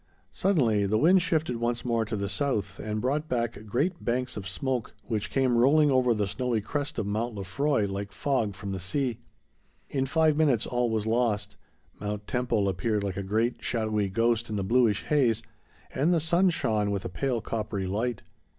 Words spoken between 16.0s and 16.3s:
the